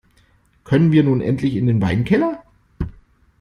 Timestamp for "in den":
1.55-1.79